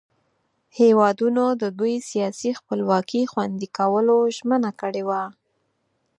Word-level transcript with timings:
هیوادونو 0.79 1.45
د 1.61 1.63
دوئ 1.77 1.95
سیاسي 2.09 2.49
خپلواکي 2.59 3.21
خوندي 3.31 3.67
کولو 3.77 4.17
ژمنه 4.37 4.69
وکړه. 4.73 5.23